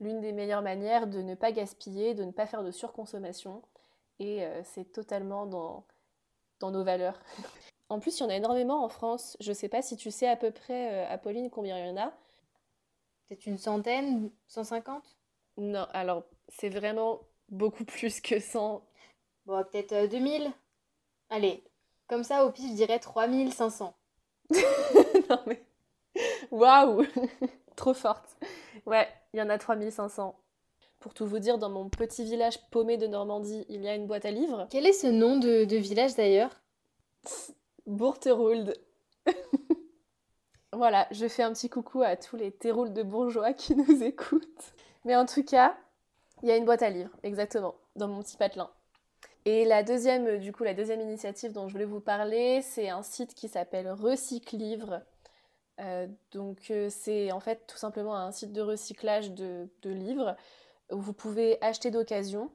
l'une 0.00 0.20
des 0.20 0.32
meilleures 0.32 0.62
manières 0.62 1.06
de 1.06 1.22
ne 1.22 1.34
pas 1.34 1.52
gaspiller, 1.52 2.14
de 2.14 2.24
ne 2.24 2.32
pas 2.32 2.46
faire 2.46 2.64
de 2.64 2.70
surconsommation. 2.70 3.62
Et 4.18 4.46
c'est 4.64 4.92
totalement 4.92 5.46
dans, 5.46 5.86
dans 6.60 6.70
nos 6.70 6.84
valeurs. 6.84 7.20
En 7.88 8.00
plus, 8.00 8.18
il 8.18 8.22
y 8.22 8.26
en 8.26 8.30
a 8.30 8.36
énormément 8.36 8.84
en 8.84 8.88
France. 8.88 9.36
Je 9.40 9.50
ne 9.50 9.54
sais 9.54 9.68
pas 9.68 9.82
si 9.82 9.96
tu 9.96 10.10
sais 10.10 10.28
à 10.28 10.36
peu 10.36 10.50
près, 10.50 10.92
euh, 10.92 11.08
Apolline, 11.08 11.50
combien 11.50 11.78
il 11.78 11.86
y 11.86 11.90
en 11.90 11.96
a. 11.96 12.12
Peut-être 13.28 13.46
une 13.46 13.58
centaine, 13.58 14.30
150 14.48 15.16
Non, 15.58 15.86
alors 15.92 16.24
c'est 16.48 16.68
vraiment 16.68 17.20
beaucoup 17.48 17.84
plus 17.84 18.20
que 18.20 18.40
100. 18.40 18.82
Bon, 19.46 19.62
peut-être 19.64 20.10
2000 20.10 20.46
euh, 20.46 20.48
Allez, 21.30 21.64
comme 22.08 22.24
ça, 22.24 22.44
au 22.44 22.50
pire, 22.50 22.68
je 22.68 22.74
dirais 22.74 22.98
3500. 22.98 23.94
non 25.30 25.38
mais... 25.46 25.62
Waouh 26.50 27.04
Trop 27.76 27.94
forte. 27.94 28.36
Ouais, 28.86 29.08
il 29.32 29.40
y 29.40 29.42
en 29.42 29.48
a 29.50 29.58
3500. 29.58 30.38
Pour 31.00 31.12
tout 31.12 31.26
vous 31.26 31.38
dire, 31.38 31.58
dans 31.58 31.70
mon 31.70 31.88
petit 31.88 32.24
village 32.24 32.58
paumé 32.70 32.96
de 32.96 33.06
Normandie, 33.06 33.66
il 33.68 33.82
y 33.82 33.88
a 33.88 33.94
une 33.94 34.06
boîte 34.06 34.24
à 34.24 34.30
livres. 34.30 34.68
Quel 34.70 34.86
est 34.86 34.92
ce 34.92 35.06
nom 35.06 35.38
de, 35.38 35.64
de 35.64 35.76
village 35.76 36.14
d'ailleurs? 36.14 36.50
Bourterould. 37.86 38.74
voilà, 40.72 41.06
je 41.10 41.28
fais 41.28 41.42
un 41.42 41.52
petit 41.52 41.68
coucou 41.68 42.02
à 42.02 42.16
tous 42.16 42.36
les 42.36 42.50
Téroules 42.50 42.92
de 42.92 43.02
bourgeois 43.02 43.52
qui 43.52 43.74
nous 43.76 44.02
écoutent. 44.02 44.74
Mais 45.04 45.16
en 45.16 45.26
tout 45.26 45.44
cas, 45.44 45.76
il 46.42 46.48
y 46.48 46.52
a 46.52 46.56
une 46.56 46.64
boîte 46.64 46.82
à 46.82 46.90
livres, 46.90 47.16
exactement, 47.22 47.74
dans 47.96 48.08
mon 48.08 48.22
petit 48.22 48.36
patelin. 48.36 48.70
Et 49.44 49.64
la 49.64 49.82
deuxième, 49.82 50.38
du 50.38 50.52
coup, 50.52 50.64
la 50.64 50.72
deuxième 50.72 51.02
initiative 51.02 51.52
dont 51.52 51.68
je 51.68 51.72
voulais 51.72 51.84
vous 51.84 52.00
parler, 52.00 52.62
c'est 52.62 52.88
un 52.88 53.02
site 53.02 53.34
qui 53.34 53.48
s'appelle 53.48 53.90
Recycle 53.90 54.56
Livre. 54.56 55.02
Euh, 55.80 56.06
donc 56.30 56.70
euh, 56.70 56.88
c'est 56.88 57.32
en 57.32 57.40
fait 57.40 57.66
tout 57.66 57.76
simplement 57.76 58.16
un 58.16 58.30
site 58.30 58.52
de 58.52 58.60
recyclage 58.60 59.32
de 59.32 59.68
livres 59.82 60.36
où 60.92 61.00
vous 61.00 61.12
pouvez 61.12 61.60
acheter 61.62 61.90
d'occasion 61.90 62.50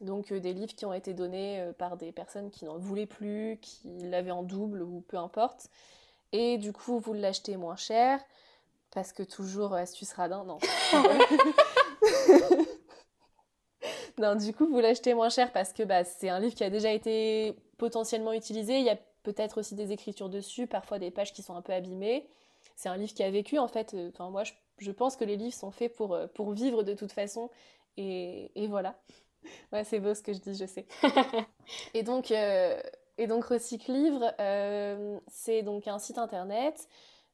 donc 0.00 0.32
euh, 0.32 0.40
des 0.40 0.52
livres 0.52 0.74
qui 0.74 0.84
ont 0.86 0.92
été 0.92 1.14
donnés 1.14 1.60
euh, 1.60 1.72
par 1.72 1.96
des 1.96 2.12
personnes 2.12 2.50
qui 2.50 2.64
n'en 2.64 2.78
voulaient 2.78 3.06
plus, 3.06 3.58
qui 3.60 3.88
l'avaient 4.00 4.30
en 4.30 4.42
double 4.42 4.82
ou 4.82 5.02
peu 5.02 5.16
importe. 5.16 5.68
Et 6.32 6.58
du 6.58 6.72
coup, 6.72 6.98
vous 6.98 7.12
l'achetez 7.12 7.56
moins 7.56 7.76
cher, 7.76 8.20
parce 8.90 9.12
que 9.12 9.22
toujours 9.22 9.74
astuce 9.74 10.12
radin, 10.12 10.44
non. 10.44 10.58
non, 14.18 14.34
du 14.34 14.52
coup, 14.54 14.66
vous 14.66 14.80
l'achetez 14.80 15.14
moins 15.14 15.28
cher 15.28 15.52
parce 15.52 15.72
que 15.72 15.82
bah, 15.82 16.04
c'est 16.04 16.28
un 16.28 16.40
livre 16.40 16.54
qui 16.54 16.64
a 16.64 16.70
déjà 16.70 16.90
été 16.92 17.56
potentiellement 17.78 18.32
utilisé. 18.32 18.78
Il 18.78 18.84
y 18.84 18.90
a 18.90 18.98
peut-être 19.22 19.58
aussi 19.58 19.74
des 19.74 19.92
écritures 19.92 20.28
dessus, 20.28 20.66
parfois 20.66 20.98
des 20.98 21.10
pages 21.10 21.32
qui 21.32 21.42
sont 21.42 21.54
un 21.54 21.62
peu 21.62 21.72
abîmées. 21.72 22.26
C'est 22.76 22.88
un 22.88 22.96
livre 22.96 23.14
qui 23.14 23.22
a 23.22 23.30
vécu, 23.30 23.58
en 23.58 23.68
fait. 23.68 23.94
Moi, 24.18 24.42
je, 24.78 24.90
pense 24.90 25.16
que 25.16 25.24
les 25.24 25.36
livres 25.36 25.54
sont 25.54 25.70
faits 25.70 25.94
euh, 26.00 26.26
pour 26.28 26.52
vivre 26.52 26.82
de 26.82 26.94
toute 26.94 27.12
façon. 27.12 27.50
Et, 27.96 28.50
voilà. 28.68 28.98
Ouais, 29.72 29.84
c'est 29.84 30.00
beau 30.00 30.14
ce 30.14 30.22
que 30.22 30.32
je 30.32 30.38
dis, 30.38 30.54
je 30.54 30.66
sais. 30.66 30.86
et 31.94 32.02
donc, 32.02 32.30
euh, 32.30 32.80
donc 33.28 33.44
Recycle 33.44 33.92
Livre, 33.92 34.32
euh, 34.40 35.18
c'est 35.28 35.62
donc 35.62 35.88
un 35.88 35.98
site 35.98 36.18
internet. 36.18 36.88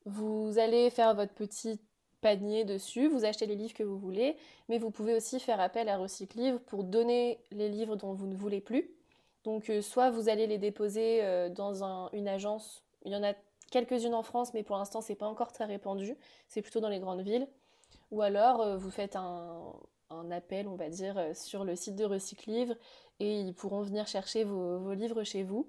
Vous 0.04 0.58
allez 0.58 0.90
faire 0.90 1.14
votre 1.14 1.34
petit 1.34 1.80
panier 2.20 2.64
dessus, 2.64 3.08
vous 3.08 3.24
achetez 3.24 3.46
les 3.46 3.54
livres 3.54 3.74
que 3.74 3.82
vous 3.82 3.98
voulez, 3.98 4.36
mais 4.68 4.78
vous 4.78 4.90
pouvez 4.90 5.14
aussi 5.14 5.38
faire 5.38 5.60
appel 5.60 5.88
à 5.88 5.96
Recycle 5.96 6.38
Livre 6.38 6.58
pour 6.60 6.84
donner 6.84 7.40
les 7.50 7.68
livres 7.68 7.96
dont 7.96 8.12
vous 8.12 8.26
ne 8.26 8.34
voulez 8.34 8.60
plus. 8.60 8.90
Donc 9.44 9.70
euh, 9.70 9.82
soit 9.82 10.10
vous 10.10 10.28
allez 10.28 10.46
les 10.46 10.58
déposer 10.58 11.22
dans 11.50 11.84
une 12.12 12.28
agence, 12.28 12.82
il 13.04 13.12
y 13.12 13.16
en 13.16 13.22
a 13.22 13.34
quelques-unes 13.70 14.14
en 14.14 14.22
France, 14.22 14.52
mais 14.54 14.62
pour 14.62 14.76
l'instant 14.76 15.00
c'est 15.00 15.14
pas 15.14 15.26
encore 15.26 15.52
très 15.52 15.64
répandu, 15.64 16.16
c'est 16.48 16.62
plutôt 16.62 16.80
dans 16.80 16.88
les 16.88 17.00
grandes 17.00 17.20
villes, 17.20 17.46
ou 18.10 18.22
alors 18.22 18.78
vous 18.78 18.90
faites 18.90 19.14
un, 19.14 19.72
appel, 20.30 20.68
on 20.68 20.76
va 20.76 20.88
dire, 20.88 21.20
sur 21.34 21.64
le 21.64 21.76
site 21.76 21.96
de 21.96 22.04
Recycle 22.04 22.50
Livre 22.50 22.74
et 23.20 23.40
ils 23.40 23.54
pourront 23.54 23.82
venir 23.82 24.06
chercher 24.06 24.44
vos, 24.44 24.92
livres 24.92 25.24
chez 25.24 25.42
vous. 25.42 25.68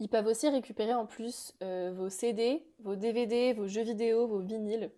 Ils 0.00 0.08
peuvent 0.08 0.26
aussi 0.26 0.48
récupérer 0.48 0.94
en 0.94 1.06
plus 1.06 1.54
euh, 1.62 1.92
vos 1.94 2.08
CD, 2.08 2.66
vos 2.80 2.96
DVD, 2.96 3.52
vos 3.52 3.68
jeux 3.68 3.82
vidéo, 3.82 4.26
vos 4.26 4.40
vinyles. 4.40 4.90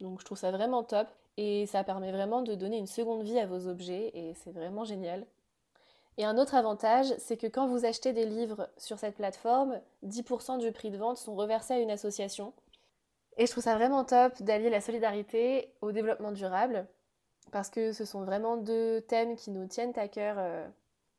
Donc 0.00 0.20
je 0.20 0.24
trouve 0.24 0.38
ça 0.38 0.50
vraiment 0.50 0.82
top 0.82 1.08
et 1.36 1.66
ça 1.66 1.84
permet 1.84 2.12
vraiment 2.12 2.42
de 2.42 2.54
donner 2.54 2.76
une 2.76 2.86
seconde 2.86 3.22
vie 3.22 3.38
à 3.38 3.46
vos 3.46 3.68
objets 3.68 4.10
et 4.14 4.34
c'est 4.34 4.52
vraiment 4.52 4.84
génial. 4.84 5.26
Et 6.18 6.24
un 6.24 6.36
autre 6.36 6.54
avantage, 6.54 7.06
c'est 7.18 7.36
que 7.36 7.46
quand 7.46 7.66
vous 7.66 7.86
achetez 7.86 8.12
des 8.12 8.26
livres 8.26 8.68
sur 8.76 8.98
cette 8.98 9.16
plateforme, 9.16 9.80
10% 10.04 10.58
du 10.58 10.72
prix 10.72 10.90
de 10.90 10.98
vente 10.98 11.16
sont 11.16 11.34
reversés 11.34 11.74
à 11.74 11.78
une 11.78 11.90
association. 11.90 12.52
Et 13.38 13.46
je 13.46 13.50
trouve 13.52 13.64
ça 13.64 13.76
vraiment 13.76 14.04
top 14.04 14.42
d'allier 14.42 14.68
la 14.68 14.82
solidarité 14.82 15.72
au 15.80 15.92
développement 15.92 16.32
durable, 16.32 16.86
parce 17.52 17.70
que 17.70 17.92
ce 17.92 18.04
sont 18.04 18.24
vraiment 18.24 18.56
deux 18.56 19.00
thèmes 19.02 19.36
qui 19.36 19.50
nous 19.50 19.66
tiennent 19.66 19.96
à 19.96 20.08
cœur 20.08 20.36
euh, 20.38 20.66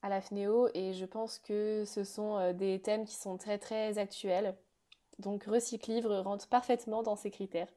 à 0.01 0.09
la 0.09 0.21
FNEO 0.21 0.69
et 0.73 0.93
je 0.93 1.05
pense 1.05 1.39
que 1.39 1.83
ce 1.85 2.03
sont 2.03 2.37
euh, 2.37 2.53
des 2.53 2.81
thèmes 2.81 3.05
qui 3.05 3.15
sont 3.15 3.37
très 3.37 3.57
très 3.57 3.97
actuels. 3.97 4.55
Donc 5.19 5.43
Recyclivre 5.43 6.19
rentre 6.19 6.47
parfaitement 6.47 7.03
dans 7.03 7.15
ces 7.15 7.31
critères. 7.31 7.67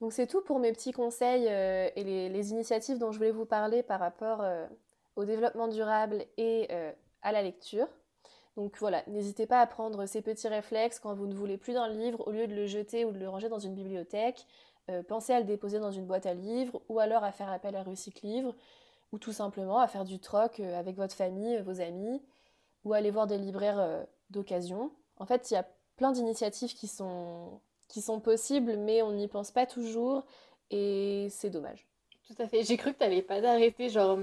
Donc 0.00 0.12
c'est 0.12 0.26
tout 0.26 0.42
pour 0.42 0.58
mes 0.58 0.72
petits 0.72 0.92
conseils 0.92 1.46
euh, 1.48 1.88
et 1.96 2.04
les, 2.04 2.50
initiatives 2.50 2.98
dont 2.98 3.12
je 3.12 3.18
voulais 3.18 3.30
vous 3.30 3.46
parler 3.46 3.82
par 3.82 4.00
rapport 4.00 4.44
au 5.16 5.24
développement 5.24 5.68
durable 5.68 6.24
et 6.36 6.68
à 7.22 7.32
la 7.32 7.42
lecture. 7.42 7.88
Donc 8.58 8.76
voilà, 8.78 9.04
n'hésitez 9.06 9.46
pas 9.46 9.60
à 9.60 9.66
prendre 9.68 10.06
ces 10.06 10.20
petits 10.20 10.48
réflexes 10.48 10.98
quand 10.98 11.14
vous 11.14 11.28
ne 11.28 11.34
voulez 11.34 11.56
plus 11.56 11.74
d'un 11.74 11.88
livre, 11.88 12.26
au 12.26 12.32
lieu 12.32 12.48
de 12.48 12.54
le 12.56 12.66
jeter 12.66 13.04
ou 13.04 13.12
de 13.12 13.18
le 13.20 13.28
ranger 13.28 13.48
dans 13.48 13.60
une 13.60 13.76
bibliothèque, 13.76 14.46
pensez 15.08 15.32
à 15.32 15.40
le 15.40 15.46
déposer 15.46 15.78
dans 15.78 15.90
une 15.90 16.06
boîte 16.06 16.26
à 16.26 16.34
livres 16.34 16.80
ou 16.88 16.98
alors 16.98 17.24
à 17.24 17.32
faire 17.32 17.50
appel 17.50 17.76
à 17.76 17.82
Recyclivre 17.82 18.54
ou 19.12 19.18
tout 19.18 19.32
simplement 19.32 19.78
à 19.78 19.88
faire 19.88 20.04
du 20.04 20.18
troc 20.18 20.60
euh, 20.60 20.78
avec 20.78 20.96
votre 20.96 21.14
famille, 21.14 21.56
euh, 21.56 21.62
vos 21.62 21.80
amis, 21.80 22.22
ou 22.84 22.92
aller 22.92 23.10
voir 23.10 23.26
des 23.26 23.38
libraires 23.38 23.78
euh, 23.78 24.04
d'occasion. 24.30 24.92
En 25.16 25.26
fait, 25.26 25.50
il 25.50 25.54
y 25.54 25.56
a 25.56 25.66
plein 25.96 26.12
d'initiatives 26.12 26.74
qui 26.74 26.88
sont, 26.88 27.60
qui 27.88 28.02
sont 28.02 28.20
possibles, 28.20 28.76
mais 28.76 29.02
on 29.02 29.12
n'y 29.12 29.28
pense 29.28 29.50
pas 29.50 29.66
toujours, 29.66 30.24
et 30.70 31.28
c'est 31.30 31.50
dommage. 31.50 31.86
Tout 32.26 32.40
à 32.42 32.46
fait. 32.46 32.62
J'ai 32.62 32.76
cru 32.76 32.92
que 32.92 32.98
tu 32.98 33.04
n'allais 33.04 33.22
pas 33.22 33.40
d'arrêter, 33.40 33.88
genre, 33.88 34.18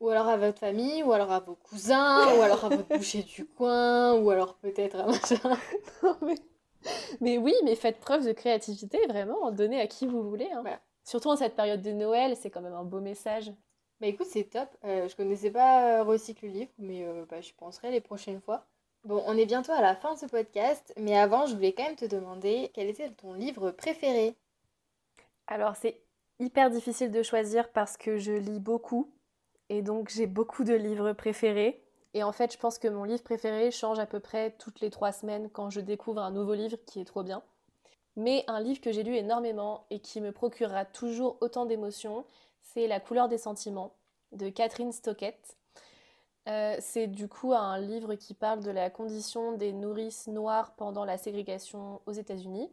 ou 0.00 0.08
alors 0.10 0.28
à 0.28 0.36
votre 0.36 0.58
famille, 0.58 1.02
ou 1.02 1.12
alors 1.12 1.32
à 1.32 1.40
vos 1.40 1.54
cousins, 1.54 2.36
ou 2.36 2.42
alors 2.42 2.64
à 2.64 2.68
votre 2.68 2.88
boucher 2.96 3.22
du 3.22 3.46
coin, 3.46 4.14
ou 4.14 4.30
alors 4.30 4.54
peut-être 4.56 4.96
à 4.96 5.06
machin. 5.06 5.58
non, 6.02 6.16
mais... 6.22 6.36
mais... 7.20 7.38
oui, 7.38 7.54
mais 7.64 7.74
faites 7.74 7.98
preuve 7.98 8.26
de 8.26 8.32
créativité, 8.32 8.98
vraiment, 9.06 9.50
donnez 9.50 9.80
à 9.80 9.86
qui 9.86 10.06
vous 10.06 10.28
voulez. 10.28 10.50
Hein. 10.52 10.64
Surtout 11.04 11.28
en 11.28 11.36
cette 11.36 11.54
période 11.54 11.82
de 11.82 11.92
Noël, 11.92 12.36
c'est 12.36 12.50
quand 12.50 12.60
même 12.60 12.74
un 12.74 12.84
beau 12.84 13.00
message. 13.00 13.52
Bah 14.00 14.08
écoute, 14.08 14.26
c'est 14.28 14.44
top. 14.44 14.68
Euh, 14.84 15.08
je 15.08 15.16
connaissais 15.16 15.50
pas 15.50 16.00
euh, 16.00 16.04
Recycle 16.04 16.46
Livre, 16.46 16.70
mais 16.78 17.04
euh, 17.04 17.24
bah, 17.30 17.40
je 17.40 17.52
penserai 17.54 17.90
les 17.90 18.00
prochaines 18.00 18.40
fois. 18.40 18.66
Bon, 19.04 19.22
on 19.26 19.36
est 19.36 19.46
bientôt 19.46 19.72
à 19.72 19.80
la 19.80 19.94
fin 19.94 20.14
de 20.14 20.18
ce 20.18 20.26
podcast, 20.26 20.92
mais 20.98 21.16
avant, 21.16 21.46
je 21.46 21.54
voulais 21.54 21.72
quand 21.72 21.84
même 21.84 21.96
te 21.96 22.04
demander 22.04 22.70
quel 22.74 22.88
était 22.88 23.08
ton 23.10 23.32
livre 23.32 23.70
préféré? 23.70 24.34
Alors, 25.46 25.76
c'est 25.76 26.00
hyper 26.40 26.70
difficile 26.70 27.10
de 27.10 27.22
choisir 27.22 27.70
parce 27.70 27.96
que 27.96 28.18
je 28.18 28.32
lis 28.32 28.60
beaucoup, 28.60 29.14
et 29.68 29.80
donc 29.80 30.10
j'ai 30.10 30.26
beaucoup 30.26 30.64
de 30.64 30.74
livres 30.74 31.12
préférés. 31.12 31.85
Et 32.16 32.22
en 32.22 32.32
fait, 32.32 32.50
je 32.50 32.56
pense 32.56 32.78
que 32.78 32.88
mon 32.88 33.04
livre 33.04 33.22
préféré 33.22 33.70
change 33.70 33.98
à 33.98 34.06
peu 34.06 34.20
près 34.20 34.52
toutes 34.52 34.80
les 34.80 34.88
trois 34.88 35.12
semaines 35.12 35.50
quand 35.50 35.68
je 35.68 35.80
découvre 35.80 36.22
un 36.22 36.30
nouveau 36.30 36.54
livre 36.54 36.78
qui 36.86 36.98
est 36.98 37.04
trop 37.04 37.22
bien. 37.22 37.42
Mais 38.16 38.42
un 38.46 38.58
livre 38.58 38.80
que 38.80 38.90
j'ai 38.90 39.02
lu 39.02 39.14
énormément 39.16 39.84
et 39.90 39.98
qui 39.98 40.22
me 40.22 40.32
procurera 40.32 40.86
toujours 40.86 41.36
autant 41.42 41.66
d'émotions, 41.66 42.24
c'est 42.62 42.86
La 42.86 43.00
couleur 43.00 43.28
des 43.28 43.36
sentiments 43.36 43.92
de 44.32 44.48
Catherine 44.48 44.92
Stockett. 44.92 45.58
Euh, 46.48 46.76
c'est 46.80 47.06
du 47.06 47.28
coup 47.28 47.52
un 47.52 47.78
livre 47.78 48.14
qui 48.14 48.32
parle 48.32 48.60
de 48.62 48.70
la 48.70 48.88
condition 48.88 49.52
des 49.52 49.74
nourrices 49.74 50.26
noires 50.26 50.72
pendant 50.76 51.04
la 51.04 51.18
ségrégation 51.18 52.00
aux 52.06 52.12
États-Unis. 52.12 52.72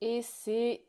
Et 0.00 0.22
c'est, 0.22 0.82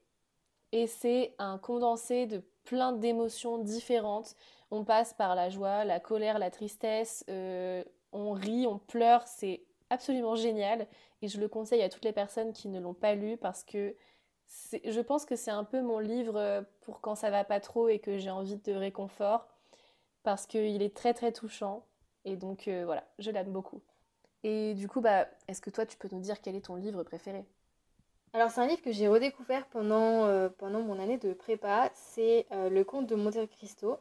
et 0.72 0.88
c'est 0.88 1.36
un 1.38 1.58
condensé 1.58 2.28
de 2.28 2.42
plein 2.64 2.94
d'émotions 2.94 3.58
différentes. 3.58 4.36
On 4.72 4.84
passe 4.84 5.14
par 5.14 5.36
la 5.36 5.50
joie, 5.50 5.86
la 5.86 6.00
colère, 6.00 6.40
la 6.40 6.52
tristesse, 6.52 7.24
euh, 7.30 7.84
on 8.12 8.32
rit, 8.32 8.68
on 8.68 8.80
pleure, 8.80 9.28
c'est 9.28 9.64
absolument 9.90 10.36
génial. 10.36 10.88
Et 11.22 11.28
je 11.28 11.40
le 11.40 11.48
conseille 11.48 11.82
à 11.82 11.90
toutes 11.90 12.06
les 12.06 12.14
personnes 12.14 12.54
qui 12.54 12.68
ne 12.68 12.80
l'ont 12.80 12.94
pas 12.94 13.16
lu 13.16 13.38
parce 13.38 13.64
que 13.64 13.96
je 14.86 15.02
pense 15.02 15.26
que 15.26 15.36
c'est 15.36 15.52
un 15.52 15.64
peu 15.64 15.82
mon 15.82 16.00
livre 16.00 16.38
euh, 16.38 16.62
pour 16.82 17.02
quand 17.02 17.16
ça 17.16 17.30
va 17.30 17.44
pas 17.44 17.60
trop 17.60 17.88
et 17.90 18.00
que 18.00 18.18
j'ai 18.18 18.30
envie 18.30 18.58
de 18.58 18.74
réconfort 18.74 19.48
parce 20.24 20.46
qu'il 20.48 20.82
est 20.82 20.96
très 20.96 21.14
très 21.14 21.32
touchant 21.32 21.86
et 22.26 22.36
donc 22.38 22.68
euh, 22.68 22.84
voilà, 22.86 23.04
je 23.20 23.32
l'aime 23.32 23.52
beaucoup. 23.52 23.82
Et 24.44 24.74
du 24.74 24.88
coup, 24.88 25.02
bah, 25.02 25.28
est-ce 25.48 25.62
que 25.62 25.70
toi 25.70 25.86
tu 25.86 25.98
peux 25.98 26.10
nous 26.12 26.20
dire 26.20 26.42
quel 26.42 26.56
est 26.56 26.66
ton 26.66 26.76
livre 26.76 27.04
préféré? 27.04 27.46
Alors 28.34 28.50
c'est 28.50 28.62
un 28.62 28.68
livre 28.68 28.82
que 28.82 28.92
j'ai 28.92 29.08
redécouvert 29.08 29.68
pendant, 29.68 30.26
euh, 30.26 30.50
mon 30.62 31.00
année 31.00 31.18
de 31.18 31.34
prépa, 31.34 31.92
c'est 31.94 32.48
Le 32.52 32.84
Comte 32.84 33.08
de 33.08 33.16
Monte 33.16 33.48
Cristo 33.50 33.98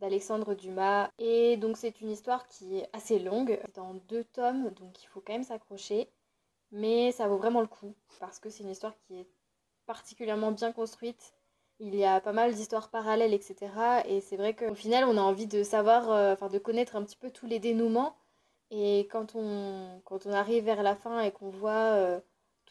d'Alexandre 0.00 0.54
Dumas. 0.54 1.10
Et 1.18 1.56
donc 1.58 1.76
c'est 1.76 2.00
une 2.00 2.10
histoire 2.10 2.48
qui 2.48 2.78
est 2.78 2.88
assez 2.92 3.18
longue, 3.18 3.60
dans 3.74 3.94
deux 4.08 4.24
tomes, 4.24 4.70
donc 4.70 5.02
il 5.02 5.06
faut 5.06 5.20
quand 5.20 5.34
même 5.34 5.44
s'accrocher. 5.44 6.08
Mais 6.72 7.12
ça 7.12 7.28
vaut 7.28 7.36
vraiment 7.36 7.60
le 7.60 7.66
coup 7.66 7.94
parce 8.20 8.38
que 8.38 8.50
c'est 8.50 8.64
une 8.64 8.70
histoire 8.70 8.94
qui 9.06 9.20
est 9.20 9.28
particulièrement 9.86 10.52
bien 10.52 10.72
construite. 10.72 11.34
Il 11.80 11.94
y 11.94 12.04
a 12.04 12.20
pas 12.20 12.32
mal 12.32 12.54
d'histoires 12.54 12.90
parallèles, 12.90 13.34
etc. 13.34 13.56
Et 14.06 14.20
c'est 14.20 14.36
vrai 14.36 14.54
qu'au 14.54 14.74
final, 14.74 15.04
on 15.04 15.16
a 15.16 15.20
envie 15.20 15.46
de 15.46 15.62
savoir, 15.62 16.10
euh, 16.10 16.32
enfin 16.32 16.48
de 16.48 16.58
connaître 16.58 16.96
un 16.96 17.04
petit 17.04 17.16
peu 17.16 17.30
tous 17.30 17.46
les 17.46 17.58
dénouements. 17.58 18.16
Et 18.70 19.08
quand 19.10 19.34
on, 19.36 20.00
arrive 20.32 20.64
vers 20.64 20.82
la 20.82 20.96
fin 20.96 21.20
et 21.20 21.32
qu'on 21.32 21.50
voit 21.50 21.70
euh, 21.70 22.20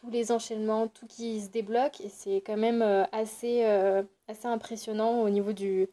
tous 0.04 0.10
les 0.10 0.32
enchaînements, 0.32 0.88
tout 0.88 1.06
qui 1.06 1.40
se 1.40 1.48
débloque, 1.48 2.02
c'est 2.10 2.36
quand 2.36 2.56
même 2.58 2.82
euh, 2.82 3.04
assez, 3.12 3.64
assez 4.28 4.46
impressionnant 4.46 5.22
au 5.22 5.30
niveau 5.30 5.52
du, 5.52 5.88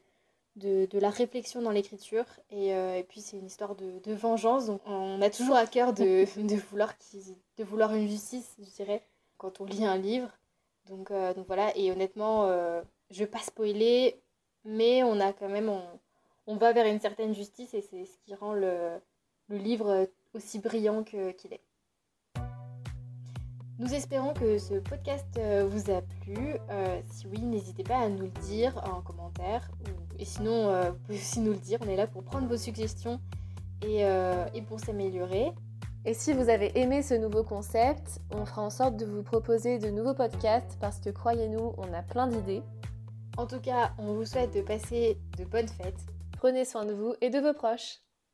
de, 0.57 0.85
de 0.85 0.99
la 0.99 1.09
réflexion 1.09 1.61
dans 1.61 1.71
l'écriture. 1.71 2.25
Et, 2.49 2.69
et, 2.69 3.05
puis 3.07 3.21
c'est 3.21 3.37
une 3.37 3.45
histoire 3.45 3.75
de, 3.75 3.99
de, 4.03 4.13
vengeance. 4.13 4.65
Donc 4.65 4.81
on 4.85 5.21
a 5.21 5.29
toujours 5.29 5.55
à 5.55 5.65
cœur 5.65 5.93
de, 5.93 6.25
de, 6.41 6.55
vouloir, 6.55 6.93
de 7.57 7.63
vouloir 7.63 7.93
une 7.95 8.07
justice, 8.07 8.55
je 8.59 8.69
dirais, 8.71 9.01
quand 9.37 9.61
on 9.61 9.65
lit 9.65 9.85
un 9.85 9.97
livre. 9.97 10.29
Donc, 10.87 11.11
euh, 11.11 11.33
donc 11.33 11.47
voilà, 11.47 11.75
et 11.77 11.91
honnêtement, 11.91 12.47
euh, 12.47 12.81
je 13.09 13.19
vais 13.19 13.27
pas 13.27 13.39
spoiler, 13.39 14.21
mais 14.65 15.03
on 15.03 15.19
a 15.19 15.31
quand 15.33 15.49
même, 15.49 15.69
on, 15.69 15.83
on 16.47 16.55
va 16.55 16.73
vers 16.73 16.85
une 16.85 16.99
certaine 16.99 17.33
justice 17.33 17.73
et 17.73 17.81
c'est 17.81 18.05
ce 18.05 18.17
qui 18.25 18.35
rend 18.35 18.53
le, 18.53 18.99
le 19.47 19.57
livre 19.57 20.07
aussi 20.33 20.59
brillant 20.59 21.03
qu'il 21.03 21.53
est. 21.53 21.61
Nous 23.81 23.95
espérons 23.95 24.35
que 24.35 24.59
ce 24.59 24.75
podcast 24.75 25.25
euh, 25.39 25.65
vous 25.67 25.89
a 25.89 26.03
plu. 26.21 26.55
si 27.09 27.25
oui, 27.25 27.41
n'hésitez 27.41 27.81
pas 27.81 27.97
à 27.97 28.09
nous 28.09 28.25
le 28.25 28.41
dire 28.45 28.79
en 28.85 29.01
commentaire. 29.01 29.71
et 30.19 30.23
sinon, 30.25 30.71
vous 30.91 30.97
pouvez 30.99 31.17
aussi 31.17 31.39
nous 31.39 31.53
le 31.53 31.57
dire. 31.57 31.79
On 31.83 31.89
est 31.89 31.95
là 31.95 32.05
pour 32.05 32.23
prendre 32.23 32.47
vos 32.47 32.57
suggestions 32.57 33.19
et, 33.81 34.01
et 34.53 34.61
pour 34.61 34.79
s'améliorer. 34.79 35.51
Et 36.05 36.13
si 36.13 36.31
vous 36.31 36.49
avez 36.49 36.77
aimé 36.79 37.01
ce 37.01 37.15
nouveau 37.15 37.43
concept, 37.43 38.19
on 38.29 38.45
fera 38.45 38.61
en 38.61 38.69
sorte 38.69 38.97
de 38.97 39.05
vous 39.07 39.23
proposer 39.23 39.79
de 39.79 39.89
nouveaux 39.89 40.13
podcasts 40.13 40.77
parce 40.79 40.99
que 40.99 41.09
croyez-nous, 41.09 41.73
on 41.79 41.91
a 41.91 42.03
plein 42.03 42.27
d'idées. 42.27 42.61
En 43.35 43.47
tout 43.47 43.59
cas, 43.59 43.93
on 43.97 44.13
vous 44.13 44.25
souhaite 44.25 44.53
de 44.53 44.61
passer 44.61 45.17
de 45.39 45.43
bonnes 45.43 45.67
fêtes. 45.67 46.05
Prenez 46.37 46.65
soin 46.65 46.85
de 46.85 46.93
vous 46.93 47.15
et 47.19 47.31
de 47.31 47.39
vos 47.39 47.53
proches. 47.53 47.97